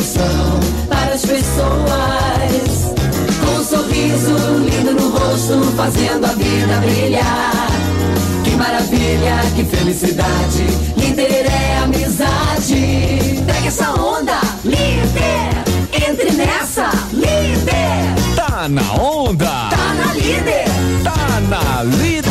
[0.00, 2.94] emoção para as pessoas.
[3.44, 7.68] Com um sorriso lindo no rosto, fazendo a vida brilhar.
[8.42, 10.64] Que maravilha, que felicidade.
[10.96, 13.42] Líder é amizade.
[13.46, 16.08] Pega essa onda, líder.
[16.08, 18.14] Entre nessa, líder.
[18.34, 19.68] Tá na onda.
[19.70, 20.64] Tá na líder.
[21.04, 22.30] Tá na líder.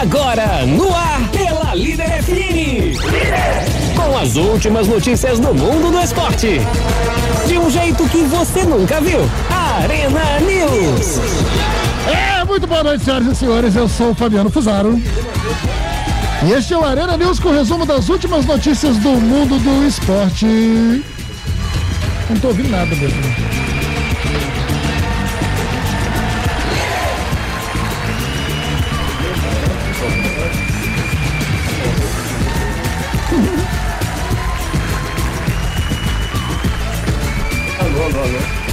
[0.00, 3.69] Agora no ar pela Líder FM.
[4.00, 6.58] Com as últimas notícias do mundo do esporte.
[7.46, 9.20] De um jeito que você nunca viu.
[9.50, 11.18] Arena News.
[12.08, 13.76] É, muito boa noite, senhoras e senhores.
[13.76, 14.98] Eu sou o Fabiano Fusaro.
[16.46, 20.46] E este é o Arena News com resumo das últimas notícias do mundo do esporte.
[20.46, 23.49] Não tô ouvindo nada mesmo.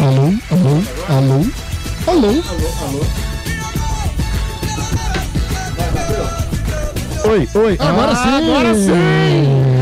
[0.07, 1.39] Alô, alô, alô,
[2.07, 2.31] alô.
[7.29, 7.77] Oi, oi.
[7.77, 8.29] Agora Ah, sim.
[8.49, 9.76] agora sim.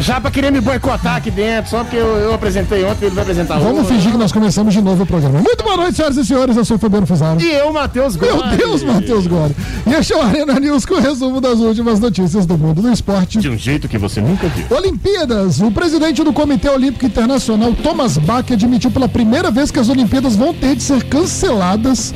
[0.00, 3.22] Já pra querer me boicotar aqui dentro, só porque eu, eu apresentei ontem, ele vai
[3.22, 3.88] apresentar Vamos hoje.
[3.94, 5.40] fingir que nós começamos de novo o programa.
[5.40, 6.56] Muito boa noite, senhoras e senhores.
[6.56, 7.40] Eu sou o Fabiano Fusaro.
[7.40, 8.56] E eu, Matheus Meu Góes.
[8.56, 9.54] Deus, Matheus Gore.
[9.86, 12.92] E este é o Arena News com o resumo das últimas notícias do mundo do
[12.92, 13.38] esporte.
[13.38, 14.66] De um jeito que você nunca viu.
[14.76, 15.60] Olimpíadas.
[15.60, 20.36] O presidente do Comitê Olímpico Internacional, Thomas Bach, admitiu pela primeira vez que as Olimpíadas
[20.36, 22.14] vão ter de ser canceladas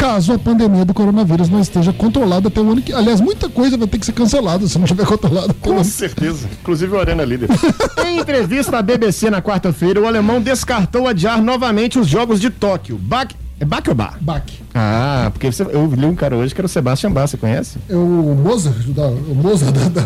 [0.00, 2.90] caso a pandemia do coronavírus não esteja controlada até o ano que.
[2.90, 5.84] Aliás, muita coisa vai ter que ser cancelada se não estiver controlada Com ano.
[5.84, 6.48] certeza.
[6.62, 7.50] Inclusive o Arena Líder.
[8.06, 12.96] em entrevista à BBC na quarta-feira, o alemão descartou adiar novamente os Jogos de Tóquio.
[12.98, 13.28] Bach...
[13.60, 14.14] É Bach ou Bach?
[14.22, 14.42] Bach.
[14.74, 17.76] Ah, porque você- eu li um cara hoje que era o Sebastian Bach, você conhece?
[17.90, 20.02] É o Mozart, da, o Mozart da.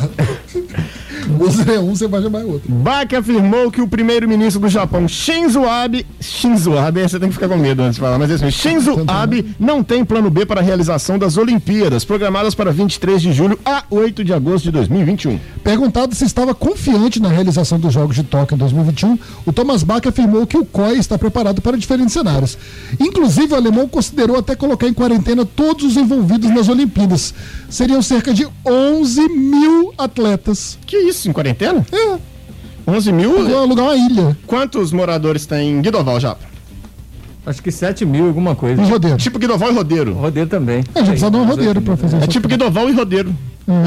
[1.38, 2.70] Mozart é um, você vai chamar outro.
[2.70, 7.48] Bach afirmou que o primeiro-ministro do Japão, Shinzo Abe, Shinzo Abe, você tem que ficar
[7.48, 10.60] com medo antes de falar, mas é assim, Shinzo Abe não tem plano B para
[10.60, 15.38] a realização das Olimpíadas, programadas para 23 de julho a 8 de agosto de 2021.
[15.62, 20.06] Perguntado se estava confiante na realização dos Jogos de Tóquio em 2021, o Thomas Bach
[20.06, 22.56] afirmou que o COI está preparado para diferentes cenários.
[22.98, 27.34] Inclusive, o alemão considerou até colocar em quarentena todos os envolvidos nas Olimpíadas.
[27.68, 30.78] Seriam cerca de 11 mil atletas.
[30.86, 31.84] Que isso, em quarentena?
[31.92, 32.18] É,
[32.86, 33.46] 11 mil?
[33.48, 36.36] vou alugar uma ilha Quantos moradores tem em Guidoval já?
[37.46, 38.80] Acho que 7 mil, alguma coisa.
[38.82, 39.18] em rodeiro.
[39.18, 40.14] Tipo Guidoval e Rodeiro.
[40.14, 40.78] Rodeiro também.
[40.94, 42.28] É, a gente precisa dar um rodeiro para fazer É isso.
[42.28, 43.34] tipo Guidoval e Rodeiro.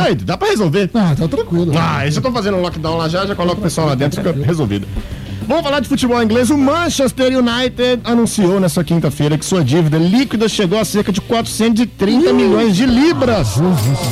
[0.03, 0.89] Aí, dá pra resolver.
[0.93, 1.71] Ah, tá tranquilo.
[1.75, 4.21] Ah, isso eu tô fazendo um lockdown lá já, já coloco o pessoal lá dentro,
[4.23, 4.87] fica resolvido.
[5.47, 6.49] Vamos falar de futebol inglês.
[6.49, 12.33] O Manchester United anunciou nessa quinta-feira que sua dívida líquida chegou a cerca de 430
[12.33, 13.55] milhões de libras.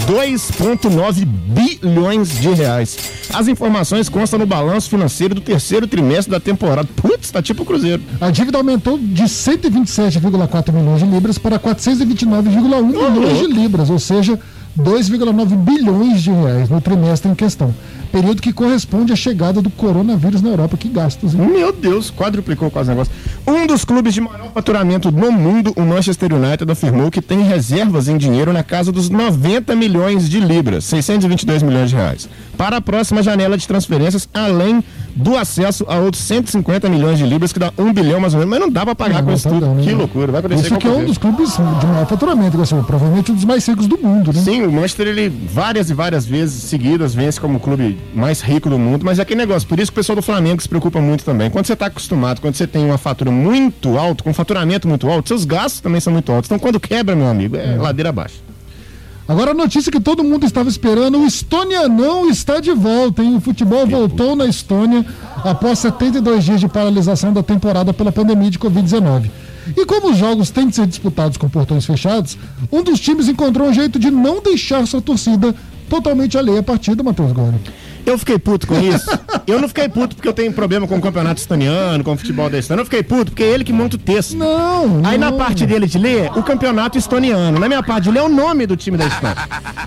[0.07, 2.97] 2,9 bilhões de reais.
[3.33, 6.87] As informações constam no balanço financeiro do terceiro trimestre da temporada.
[6.95, 8.01] Putz, tá tipo o Cruzeiro.
[8.21, 14.39] A dívida aumentou de 127,4 milhões de libras para 429,1 milhões de libras, ou seja,
[14.77, 17.73] 2,9 bilhões de reais no trimestre em questão.
[18.11, 20.77] Período que corresponde à chegada do coronavírus na Europa.
[20.77, 21.47] Que gastos, hein?
[21.47, 23.13] Meu Deus, quadruplicou quase o negócio.
[23.45, 28.07] Um dos clubes de maior faturamento no mundo, o Manchester United, afirmou que tem reservas
[28.07, 32.81] em dinheiro na casa dos 90 milhões de libras, 622 milhões de reais, para a
[32.81, 34.83] próxima janela de transferências, além
[35.15, 38.51] do acesso a outros 150 milhões de libras, que dá um bilhão mais ou menos,
[38.51, 39.61] mas não dá pra pagar Não, com isso tá tudo.
[39.61, 39.95] dando, que né?
[39.95, 43.35] loucura, vai acontecer Isso que é um dos clubes de maior faturamento, assim, provavelmente um
[43.35, 44.41] dos mais ricos do mundo, né?
[44.41, 48.69] Sim, o Manchester, ele várias e várias vezes seguidas vence como o clube mais rico
[48.69, 50.99] do mundo, mas é aquele negócio, por isso que o pessoal do Flamengo se preocupa
[50.99, 51.49] muito também.
[51.49, 55.07] Quando você está acostumado, quando você tem uma fatura muito alta, com um faturamento muito
[55.09, 56.47] alto, seus gastos também são muito altos.
[56.47, 58.44] Então, quando quebra, meu amigo, é ladeira abaixo.
[59.27, 63.35] Agora a notícia que todo mundo estava esperando, o Estonianão está de volta, hein?
[63.35, 65.03] O futebol voltou na Estônia
[65.43, 69.31] após 72 dias de paralisação da temporada pela pandemia de Covid-19.
[69.75, 72.37] E como os jogos têm de ser disputados com portões fechados,
[72.71, 75.55] um dos times encontrou um jeito de não deixar sua torcida
[75.89, 77.55] totalmente alheia à partida, Matheus Góes.
[78.05, 79.09] Eu fiquei puto com isso.
[79.47, 82.49] Eu não fiquei puto porque eu tenho problema com o campeonato estoniano, com o futebol
[82.49, 82.81] da Estônia.
[82.81, 84.35] Eu fiquei puto porque é ele que monta o texto.
[84.37, 85.37] Não, Aí na não.
[85.37, 87.59] parte dele de ler, o campeonato estoniano.
[87.59, 89.35] Na minha parte de ler, o nome do time da Estônia.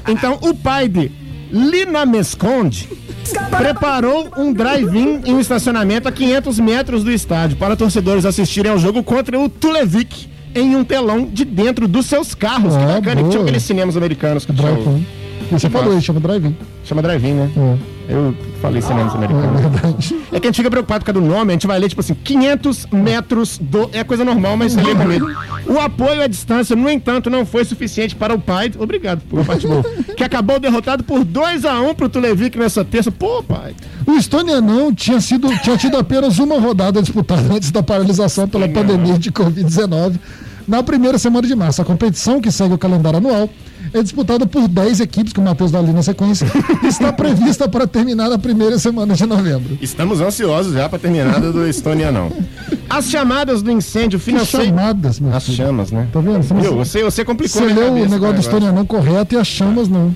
[0.08, 1.10] Então, o pai de
[1.50, 2.88] Lina Mesconde
[3.56, 8.78] preparou um drive-in em um estacionamento a 500 metros do estádio para torcedores assistirem ao
[8.78, 12.74] jogo contra o Tulevik, em um telão de dentro dos seus carros.
[12.76, 13.16] que Ah, bacana.
[13.20, 13.30] boa.
[13.30, 15.06] Tipo aqueles cinemas americanos que Drive-in.
[15.50, 16.54] Você falou chama drive-in.
[16.84, 17.50] Chama drive-in, né?
[17.56, 17.97] É.
[18.08, 19.60] Eu falei cinemas É americanos.
[19.60, 20.16] verdade.
[20.32, 22.00] É que a gente fica preocupado com a do nome, a gente vai ler, tipo
[22.00, 23.90] assim, 500 metros do.
[23.92, 25.26] É coisa normal, mas lê com medo.
[25.66, 28.72] O apoio à distância, no entanto, não foi suficiente para o pai.
[28.78, 29.82] Obrigado por parte boa.
[30.16, 33.10] Que acabou derrotado por 2x1 pro Tulevic nessa terça.
[33.12, 33.74] Pô, pai.
[34.06, 39.18] O estonianão tinha, sido, tinha tido apenas uma rodada disputada antes da paralisação pela pandemia
[39.18, 40.14] de Covid-19
[40.66, 41.82] na primeira semana de março.
[41.82, 43.50] A competição, que segue o calendário anual,
[43.92, 46.46] é disputada por 10 equipes, que o Matheus dá ali na sequência,
[46.86, 49.78] está prevista para terminar na primeira semana de novembro.
[49.80, 52.30] Estamos ansiosos já pra terminada do Estônia, não.
[52.88, 54.66] As chamadas do incêndio financeiro.
[54.66, 55.56] chamadas, meu As filho.
[55.56, 56.08] chamas, né?
[56.12, 56.42] Tá vendo?
[56.42, 56.76] Você, não- Viu?
[56.76, 58.38] Você, você complicou você leu o negócio do agora.
[58.40, 60.14] estonianão correto e as chamas não.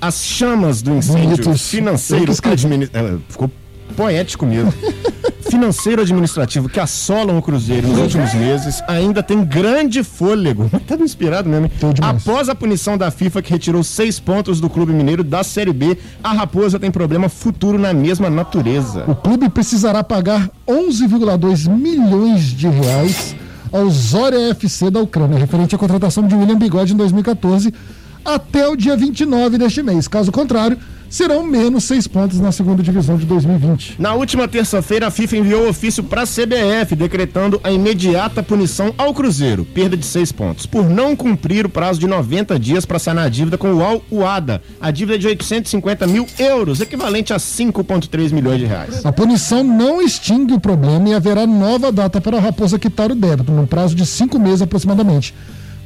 [0.00, 1.64] As chamas do incêndio Bonito isso.
[1.68, 2.54] financeiro escrevi.
[2.66, 3.22] administrativo.
[3.28, 3.50] Ficou
[3.96, 4.72] poético mesmo.
[5.58, 10.70] financeiro administrativo que assolam o Cruzeiro nos últimos meses ainda tem grande fôlego.
[10.88, 11.66] Tá inspirado mesmo.
[11.66, 11.72] hein?
[12.00, 15.98] Após a punição da FIFA que retirou seis pontos do Clube Mineiro da Série B,
[16.22, 19.04] a Raposa tem problema futuro na mesma natureza.
[19.06, 23.34] O clube precisará pagar 11,2 milhões de reais
[23.72, 27.74] ao Zorya FC da Ucrânia, referente à contratação de William Bigode em 2014,
[28.24, 30.08] até o dia 29 deste mês.
[30.08, 30.78] Caso contrário,
[31.08, 33.96] serão menos seis pontos na segunda divisão de 2020.
[33.98, 39.14] Na última terça-feira, a FIFA enviou ofício para a CBF, decretando a imediata punição ao
[39.14, 43.26] Cruzeiro, perda de seis pontos, por não cumprir o prazo de 90 dias para sanar
[43.26, 44.62] a dívida com o Al Uada.
[44.80, 49.04] A dívida é de 850 mil euros, equivalente a 5,3 milhões de reais.
[49.04, 53.14] A punição não extingue o problema e haverá nova data para a Raposa quitar o
[53.14, 55.34] débito, num prazo de cinco meses aproximadamente,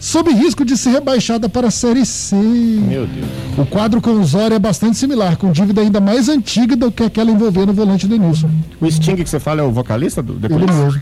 [0.03, 2.35] sob risco de ser rebaixada para a Série C.
[2.35, 3.29] Meu Deus.
[3.57, 7.05] O quadro com o Zória é bastante similar, com dívida ainda mais antiga do que
[7.05, 8.51] aquela envolvendo o volante Denilson.
[8.81, 11.01] O Sting que você fala é o vocalista do The Ele mesmo.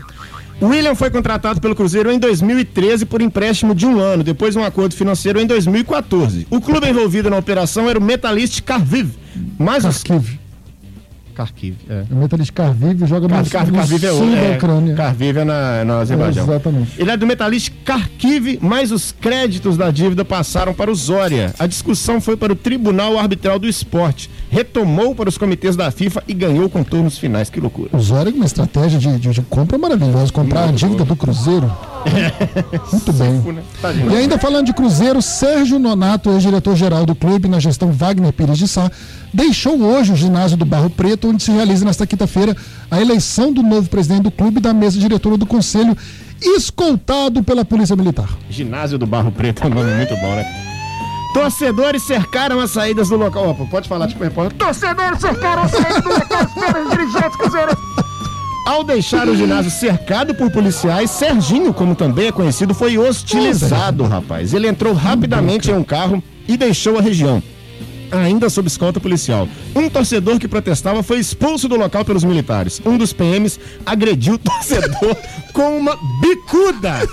[0.61, 4.93] William foi contratado pelo Cruzeiro em 2013 por empréstimo de um ano, depois um acordo
[4.93, 6.45] financeiro em 2014.
[6.51, 9.09] O clube envolvido na operação era o Metalist Kharkiv.
[9.57, 10.03] Mas os...
[11.41, 11.75] Kharkiv.
[11.89, 12.03] É.
[12.11, 14.95] O Metalist Kharkiv joga no, Kar, Kar, no Kharkiv é sul o da é, Ucrânia.
[14.95, 16.43] Kharkiv é na, no Azerbaijão.
[16.43, 16.91] Exatamente.
[17.01, 21.53] Ele é do Metalist Kharkiv, mas os créditos da dívida passaram para o Zória.
[21.59, 26.23] A discussão foi para o Tribunal Arbitral do Esporte, retomou para os comitês da FIFA
[26.27, 27.49] e ganhou contornos finais.
[27.49, 27.89] Que loucura.
[27.93, 31.71] O Zória é uma estratégia de, de- de compra maravilhosa, comprar a dívida do Cruzeiro.
[32.91, 33.41] Muito bem.
[33.81, 38.57] Tá, E ainda falando de Cruzeiro, Sérgio Nonato, ex-diretor-geral do clube na gestão Wagner Pires
[38.57, 38.89] de Sá,
[39.33, 42.55] deixou hoje o ginásio do Barro Preto, onde se realiza nesta quinta-feira
[42.89, 45.97] a eleição do novo presidente do clube e da mesa diretora do conselho,
[46.41, 48.29] escoltado pela Polícia Militar.
[48.49, 50.45] Ginásio do Barro Preto é um nome muito bom, né?
[51.33, 53.49] Torcedores cercaram as saídas do local.
[53.49, 54.57] Opa, pode falar, tipo, repórter.
[54.57, 57.75] Torcedores cercaram as saídas do local pelos dirigentes cruzeiros.
[58.67, 64.53] Ao deixar o ginásio cercado por policiais, Serginho, como também é conhecido, foi hostilizado, rapaz.
[64.53, 67.41] Ele entrou rapidamente em um carro e deixou a região.
[68.11, 69.47] Ainda sob escolta policial.
[69.75, 72.81] Um torcedor que protestava foi expulso do local pelos militares.
[72.85, 75.15] Um dos PMs agrediu o torcedor
[75.53, 77.07] com uma bicuda.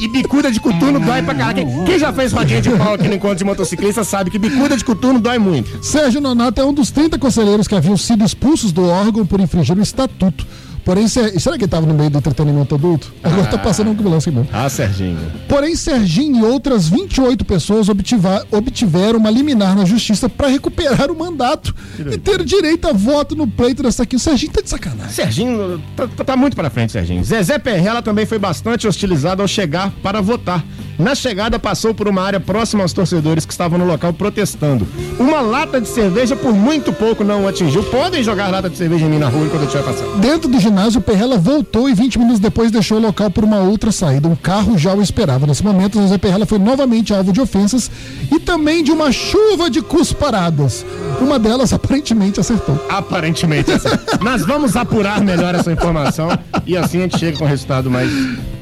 [0.00, 1.60] E bicuda de coturno dói pra caraca.
[1.84, 4.84] Quem já fez rodinha de pau aqui no encontro de motociclista sabe que bicuda de
[4.84, 5.84] coturno dói muito.
[5.84, 9.76] Sérgio Nonato é um dos 30 conselheiros que haviam sido expulsos do órgão por infringir
[9.76, 10.46] o estatuto.
[10.84, 13.12] Porém, Ser- será que ele estava no meio do entretenimento adulto?
[13.22, 14.48] Agora tá passando um ambulância mesmo.
[14.52, 15.18] Ah, Serginho.
[15.48, 21.74] Porém, Serginho e outras 28 pessoas obtiveram uma liminar na justiça para recuperar o mandato
[21.98, 24.16] e ter direito a voto no pleito dessa aqui.
[24.16, 25.12] O Serginho tá de sacanagem.
[25.12, 27.22] Serginho tá, tá- tá muito pra frente, Serginho.
[27.24, 30.64] Zezé Perrella também foi bastante hostilizado ao chegar para votar.
[31.00, 34.86] Na chegada, passou por uma área próxima aos torcedores que estavam no local protestando.
[35.18, 37.82] Uma lata de cerveja por muito pouco não o atingiu.
[37.84, 40.20] Podem jogar lata de cerveja em mim na rua enquaneu estiver passando.
[40.20, 43.90] Dentro do ginásio, Perrella voltou e 20 minutos depois deixou o local por uma outra
[43.90, 44.28] saída.
[44.28, 45.46] Um carro já o esperava.
[45.46, 47.90] Nesse momento, José Perrella foi novamente alvo de ofensas
[48.30, 50.84] e também de uma chuva de cusparadas.
[51.18, 52.78] Uma delas aparentemente acertou.
[52.90, 53.98] Aparentemente, essa.
[54.20, 56.28] Mas vamos apurar melhor essa informação
[56.66, 58.10] e assim a gente chega com o resultado mais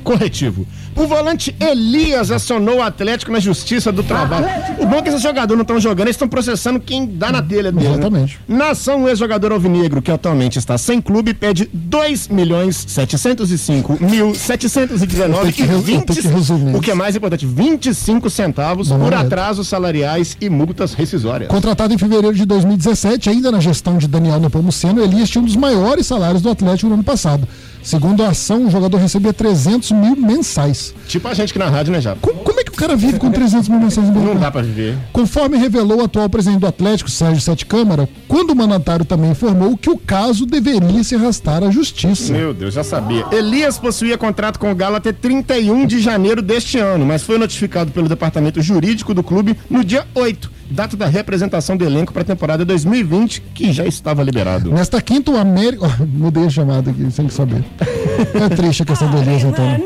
[0.04, 0.66] corretivo.
[0.98, 4.46] O volante Elias acionou o Atlético na Justiça do Trabalho.
[4.80, 7.40] O bom é que esses jogadores não estão jogando, eles estão processando quem dá na
[7.40, 7.86] telha dele.
[7.88, 7.92] né?
[7.92, 8.40] Exatamente.
[8.48, 15.28] Nação, o ex-jogador alvinegro, que atualmente está sem clube, pede 2 milhões 705 mil 719
[15.32, 17.46] Eu tenho que e re- eu 20, tenho que resumir o que é mais importante,
[17.46, 19.16] 25 centavos Não por é.
[19.16, 21.48] atrasos salariais e multas rescisórias.
[21.48, 25.56] Contratado em fevereiro de 2017, ainda na gestão de Daniel Nepomuceno, Elias tinha um dos
[25.56, 27.46] maiores salários do Atlético no ano passado.
[27.82, 30.94] Segundo a ação, o jogador recebia 300 mil mensais.
[31.06, 32.14] Tipo a gente que na rádio, né, já?
[32.16, 34.96] Como, como é cara vive com 300 mil mensagens no Não dá pra viver.
[35.12, 39.76] Conforme revelou o atual presidente do Atlético, Sérgio Sete Câmara, quando o mandatário também informou
[39.76, 42.32] que o caso deveria se arrastar à justiça.
[42.32, 43.26] Meu Deus, já sabia.
[43.32, 47.90] Elias possuía contrato com o Galo até 31 de janeiro deste ano, mas foi notificado
[47.90, 52.26] pelo departamento jurídico do clube no dia 8, data da representação do elenco para a
[52.26, 54.70] temporada 2020, que já estava liberado.
[54.70, 55.88] Nesta quinta, o América.
[55.88, 57.64] Oh, mudei a chamada aqui, sem saber.
[57.78, 59.78] É triste a questão do Elias, então.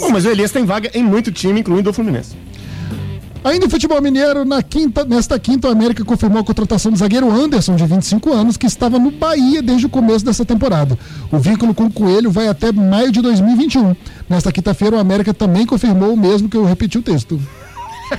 [0.00, 2.36] Bom, mas o Elias tem vaga em muito time, incluindo o Fluminense.
[3.44, 7.30] Ainda em futebol mineiro, na quinta, nesta quinta, o América confirmou a contratação do zagueiro
[7.30, 10.98] Anderson, de 25 anos, que estava no Bahia desde o começo dessa temporada.
[11.30, 13.94] O vínculo com o Coelho vai até maio de 2021.
[14.30, 17.38] Nesta quinta-feira, o América também confirmou o mesmo que eu repeti o texto.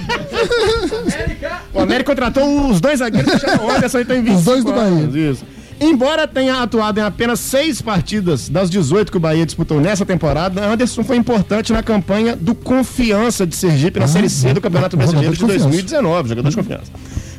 [1.74, 4.72] O América contratou os dois zagueiros que chamam Anderson e tem 25 Os dois do
[4.72, 5.32] anos, Bahia.
[5.32, 5.46] Isso.
[5.80, 10.66] Embora tenha atuado em apenas seis partidas das 18 que o Bahia disputou nessa temporada,
[10.66, 15.32] Anderson foi importante na campanha do Confiança de Sergipe na Série C do Campeonato Brasileiro
[15.32, 15.66] de de confiança.
[15.66, 16.92] 2019, jogador de confiança.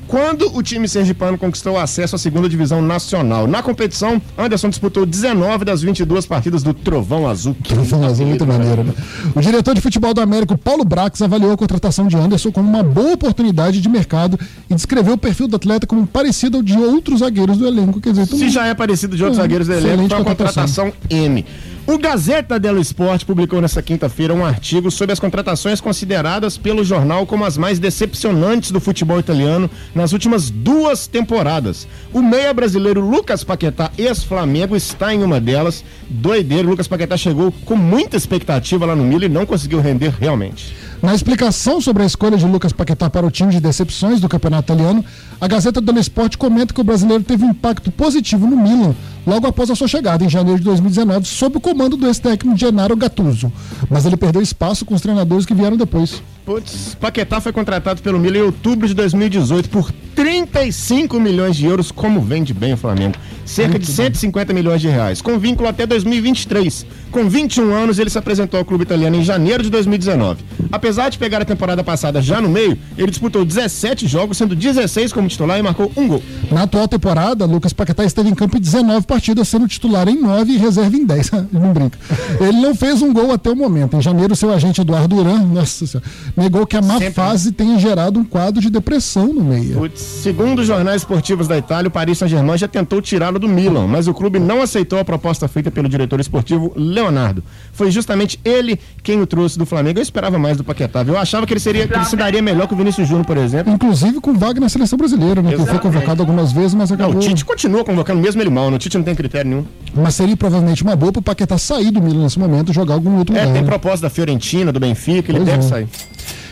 [0.08, 3.46] Quando o time sergipano conquistou acesso à segunda divisão nacional.
[3.46, 7.56] Na competição, Anderson disputou 19 das 22 partidas do Trovão Azul.
[7.66, 8.92] Troféu azul, muito maneiro, né?
[9.34, 12.68] O diretor de futebol do América, o Paulo Brax, avaliou a contratação de Anderson como
[12.68, 14.38] uma boa oportunidade de mercado
[14.70, 18.00] e descreveu o perfil do atleta como parecido ao de outros zagueiros do elenco.
[18.00, 20.90] Quer dizer, Se já é parecido de outros Hum, zagueiros do elenco, uma contratação.
[20.90, 21.44] contratação M.
[21.88, 27.24] O Gazeta dello Sport publicou nessa quinta-feira um artigo sobre as contratações consideradas pelo jornal
[27.24, 31.86] como as mais decepcionantes do futebol italiano nas últimas duas temporadas.
[32.12, 35.84] O meia brasileiro Lucas Paquetá, ex-Flamengo, está em uma delas.
[36.10, 40.74] Doideiro, Lucas Paquetá chegou com muita expectativa lá no Milan e não conseguiu render realmente.
[41.00, 44.72] Na explicação sobre a escolha de Lucas Paquetá para o time de decepções do campeonato
[44.72, 45.04] italiano,
[45.40, 48.92] a Gazeta dello Sport comenta que o brasileiro teve um impacto positivo no Milan
[49.26, 52.96] logo após a sua chegada, em janeiro de 2019, sob o comando do ex-técnico Gennaro
[52.96, 53.52] Gattuso.
[53.90, 56.22] Mas ele perdeu espaço com os treinadores que vieram depois.
[56.46, 61.90] Putz, Paquetá foi contratado pelo Milan em outubro de 2018 por 35 milhões de euros,
[61.90, 63.16] como vende bem o Flamengo.
[63.44, 66.86] Cerca de 150 milhões de reais, com vínculo até 2023.
[67.12, 70.44] Com 21 anos, ele se apresentou ao clube italiano em janeiro de 2019.
[70.72, 75.12] Apesar de pegar a temporada passada já no meio, ele disputou 17 jogos, sendo 16
[75.12, 76.22] como titular e marcou um gol.
[76.50, 80.52] Na atual temporada, Lucas Paquetá esteve em campo em 19 partidas, sendo titular em 9
[80.52, 81.30] e reserva em 10.
[81.52, 81.98] não brinca.
[82.40, 83.96] Ele não fez um gol até o momento.
[83.96, 87.14] Em janeiro, seu agente Eduardo Duran, nossa senhora, negou que a má Sempre.
[87.14, 89.76] fase tenha gerado um quadro de depressão no meia.
[89.94, 94.06] Segundo os jornais esportivos da Itália, o Paris Saint-Germain já tentou tirá-lo do Milan, mas
[94.08, 97.42] o clube não aceitou a proposta feita pelo diretor esportivo Leonardo.
[97.72, 99.98] Foi justamente ele quem o trouxe do Flamengo.
[99.98, 101.02] Eu esperava mais do Paquetá.
[101.02, 101.14] viu?
[101.14, 103.36] Eu achava que ele seria que ele se daria melhor que o Vinícius Júnior, por
[103.36, 103.72] exemplo.
[103.72, 105.52] Inclusive com vaga na seleção brasileira, né?
[105.54, 107.16] Que foi convocado algumas vezes, mas Não, acabou.
[107.16, 108.70] o Tite continua convocando mesmo ele mal.
[108.70, 108.76] né?
[108.76, 109.64] O Tite não tem critério nenhum.
[109.94, 113.16] Mas seria provavelmente uma boa pro Paquetá sair do Milan nesse momento e jogar algum
[113.18, 113.52] outro É, lugar.
[113.54, 113.68] tem né?
[113.68, 115.68] proposta da Fiorentina, do Benfica, ele Pois deve é.
[115.68, 115.88] sair.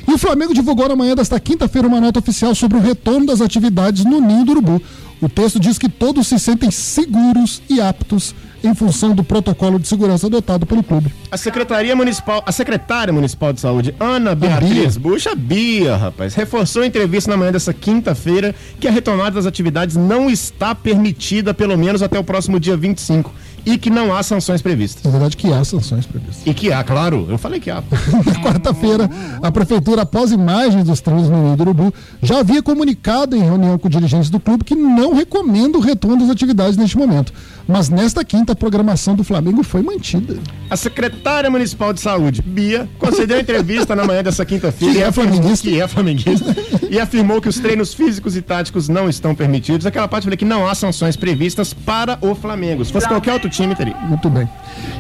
[0.06, 3.40] E o Flamengo divulgou na manhã desta quinta-feira uma nota oficial sobre o retorno das
[3.40, 4.82] atividades no Ninho do Urubu.
[5.20, 9.86] O texto diz que todos se sentem seguros e aptos em função do protocolo de
[9.86, 11.12] segurança adotado pelo clube.
[11.30, 16.88] A Secretaria Municipal, a secretária municipal de saúde, Ana Beatriz Buxa, Bia, rapaz, reforçou em
[16.88, 22.02] entrevista na manhã dessa quinta-feira que a retomada das atividades não está permitida, pelo menos
[22.02, 23.32] até o próximo dia 25,
[23.66, 25.02] e que não há sanções previstas.
[25.04, 26.42] Na verdade, que há sanções previstas.
[26.46, 27.82] E que há, claro, eu falei que há.
[27.82, 29.08] Na quarta-feira,
[29.42, 33.78] a prefeitura, após imagens dos treinos no Ninho do Urubu, já havia comunicado em reunião
[33.78, 37.32] com dirigentes do clube que não recomenda o retorno das atividades neste momento.
[37.66, 40.38] Mas nesta quinta, a programação do Flamengo foi mantida.
[40.74, 45.68] A secretária municipal de saúde, Bia, concedeu entrevista na manhã dessa quinta-feira Que é flamenguista.
[45.68, 46.56] que é flamenguista
[46.90, 49.86] e afirmou que os treinos físicos e táticos não estão permitidos.
[49.86, 52.84] Aquela parte falei que não há sanções previstas para o Flamengo.
[52.84, 53.94] Se fosse qualquer outro time, teria.
[53.94, 54.48] Muito bem.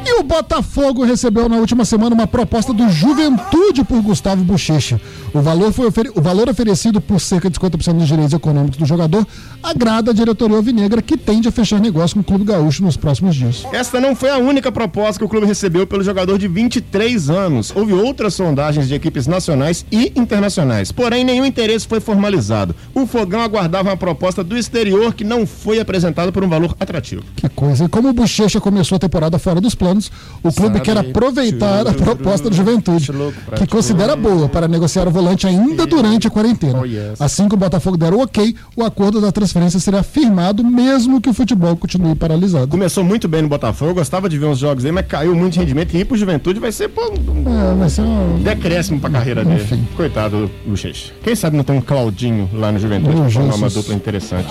[0.06, 5.00] E o Botafogo recebeu na última semana uma proposta do Juventude por Gustavo Bochecha.
[5.32, 9.26] O valor, foi o valor oferecido por cerca de 50% dos direitos econômicos do jogador
[9.60, 13.34] agrada a diretoria alvinegra que tende a fechar negócio com o Clube Gaúcho nos próximos
[13.34, 13.64] dias.
[13.72, 17.72] Esta não foi a única proposta que o clube recebeu pelo jogador de 23 anos.
[17.74, 20.92] Houve outras sondagens de equipes nacionais e internacionais.
[20.92, 22.74] Porém, nenhum interesse foi formalizado.
[22.94, 27.22] O Fogão aguardava uma proposta do exterior que não foi apresentada por um valor atrativo.
[27.36, 27.84] Que coisa.
[27.84, 30.10] E como o Bochecha começou a temporada fora dos planos,
[30.42, 33.10] o clube Sabe, quer aproveitar a proposta do Juventude,
[33.46, 36.80] pra que considera boa para negociar o volante ainda durante a quarentena.
[36.80, 37.20] Oh, yes.
[37.20, 41.28] Assim que o Botafogo der o ok, o acordo da transferência será firmado, mesmo que
[41.28, 42.68] o futebol continue paralisado.
[42.68, 45.43] Começou muito bem no Botafogo, eu gostava de ver uns jogos aí, mas caiu muito
[45.48, 45.94] de rendimento.
[45.94, 48.40] E ir pro Juventude vai ser pô, um É, vai ser um...
[48.42, 49.62] decréscimo pra carreira dele.
[49.62, 49.86] Enfim.
[49.96, 51.12] Coitado do Bochecha.
[51.22, 54.48] Quem sabe não tem um Claudinho lá no Juventude Oh, pra formar uma dupla interessante.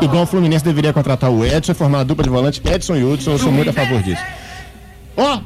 [0.00, 3.04] Igual o Fluminense deveria contratar o Edson e formar a dupla de volante Edson e
[3.04, 3.32] Hudson.
[3.32, 4.22] Eu sou muito a favor disso.
[5.16, 5.40] Ó,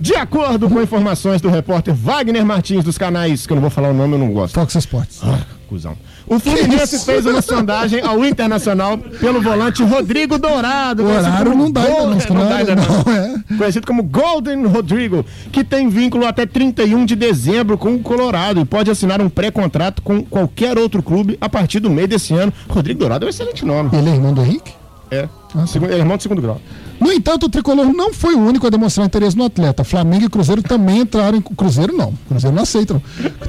[0.00, 3.90] De acordo com informações do repórter Wagner Martins dos canais, que eu não vou falar
[3.90, 4.54] o nome, eu não gosto.
[4.54, 5.20] Fox Sports.
[5.22, 5.96] Ah, cuzão.
[6.26, 11.02] O Fluminense fez uma sondagem ao Internacional pelo volante Rodrigo Dourado.
[11.02, 12.84] O conhecido horário como não dá Gol- não, acho que não dá ainda não.
[13.04, 13.34] não, é.
[13.58, 18.64] Conhecido como Golden Rodrigo, que tem vínculo até 31 de dezembro com o Colorado e
[18.64, 22.52] pode assinar um pré-contrato com qualquer outro clube a partir do meio desse ano.
[22.68, 23.90] Rodrigo Dourado é um excelente nome.
[23.92, 24.72] Ele é irmão do Henrique?
[25.10, 25.28] É.
[25.66, 26.60] Segundo, ele é irmão de segundo grau.
[27.04, 29.84] No entanto, o tricolor não foi o único a demonstrar interesse no atleta.
[29.84, 31.42] Flamengo e Cruzeiro também entraram em.
[31.42, 32.14] Cruzeiro não.
[32.26, 32.94] Cruzeiro não aceita.
[32.94, 33.02] não.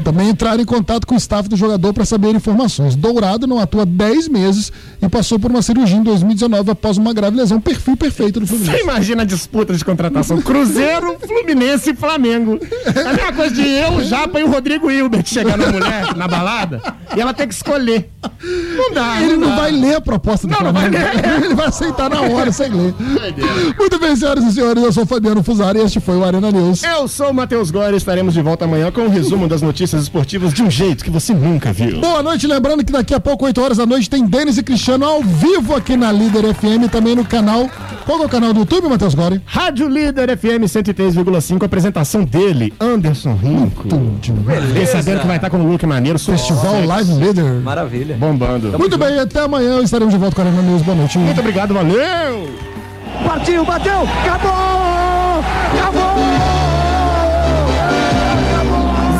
[0.03, 2.97] Também entraram em contato com o staff do jogador para saber informações.
[2.97, 7.37] Dourado não atua 10 meses e passou por uma cirurgia em 2019 após uma grave
[7.37, 7.61] lesão.
[7.61, 8.83] Perfil perfeito do Você Fluminense.
[8.83, 10.41] imagina a disputa de contratação?
[10.41, 12.59] Cruzeiro, Fluminense e Flamengo.
[12.93, 16.13] É a mesma coisa de eu, o Japa e o Rodrigo Hilbert chegar na mulher
[16.13, 16.81] na balada
[17.15, 18.09] e ela ter que escolher.
[18.75, 19.21] Não dá.
[19.21, 19.55] Ele não dá.
[19.55, 21.45] vai ler a proposta do Não, não vai Flamengo.
[21.45, 22.93] Ele vai aceitar na hora, sem ler.
[23.77, 26.51] Muito bem, senhoras e senhores, eu sou o Fabiano Fusari e este foi o Arena
[26.51, 26.83] News.
[26.83, 30.03] Eu sou o Matheus Góes e estaremos de volta amanhã com um resumo das notícias
[30.03, 31.99] esportivas de um jeito que você nunca viu.
[31.99, 35.05] Boa noite, lembrando que daqui a pouco, 8 horas da noite, tem Denis e Cristiano
[35.05, 37.69] ao vivo aqui na Líder FM, também no canal.
[38.05, 39.41] Qual é o canal do YouTube, Matheus Gore?
[39.45, 43.87] Rádio Líder FM 103,5, apresentação dele, Anderson Rinco.
[44.67, 47.61] Fiquei sabendo que vai estar com um look maneiro, Festival Live Leader.
[47.61, 48.15] Maravilha.
[48.17, 48.77] bombando.
[48.77, 50.81] Muito bem, até amanhã estaremos de volta com a Arena News.
[50.81, 51.17] Boa noite.
[51.17, 52.74] Muito obrigado, valeu!
[53.23, 55.43] Partiu, bateu, acabou!
[55.79, 56.15] Acabou!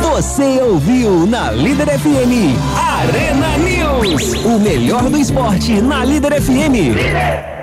[0.00, 4.34] Você ouviu na Líder FM Arena News.
[4.44, 7.55] O melhor do esporte na Líder FM.